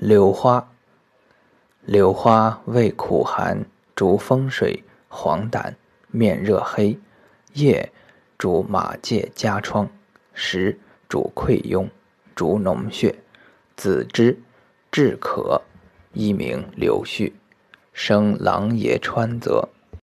[0.00, 0.66] 柳花，
[1.82, 5.74] 柳花味苦寒，主风水、黄疸、
[6.08, 6.96] 面热黑；
[7.52, 7.92] 叶
[8.38, 9.86] 主马疥痂疮，
[10.32, 11.90] 实主溃痈，
[12.34, 13.14] 主脓血。
[13.76, 14.40] 子之
[14.90, 15.60] 治渴，
[16.14, 17.34] 一名柳絮，
[17.92, 19.68] 生狼爷川泽。